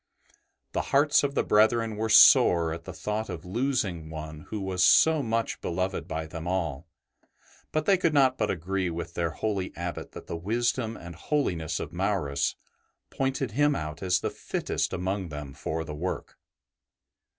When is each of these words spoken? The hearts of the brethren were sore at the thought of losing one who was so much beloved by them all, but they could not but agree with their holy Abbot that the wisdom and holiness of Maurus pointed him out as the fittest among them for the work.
The 0.71 0.81
hearts 0.89 1.21
of 1.23 1.35
the 1.35 1.43
brethren 1.43 1.95
were 1.95 2.09
sore 2.09 2.73
at 2.73 2.85
the 2.85 2.91
thought 2.91 3.29
of 3.29 3.45
losing 3.45 4.09
one 4.09 4.47
who 4.49 4.59
was 4.59 4.83
so 4.83 5.21
much 5.21 5.61
beloved 5.61 6.07
by 6.07 6.25
them 6.25 6.47
all, 6.47 6.87
but 7.71 7.85
they 7.85 7.97
could 7.99 8.11
not 8.11 8.35
but 8.35 8.49
agree 8.49 8.89
with 8.89 9.13
their 9.13 9.29
holy 9.29 9.71
Abbot 9.75 10.13
that 10.13 10.25
the 10.25 10.35
wisdom 10.35 10.97
and 10.97 11.13
holiness 11.13 11.79
of 11.79 11.93
Maurus 11.93 12.55
pointed 13.11 13.51
him 13.51 13.75
out 13.75 14.01
as 14.01 14.21
the 14.21 14.31
fittest 14.31 14.91
among 14.91 15.29
them 15.29 15.53
for 15.53 15.83
the 15.83 15.93
work. 15.93 16.35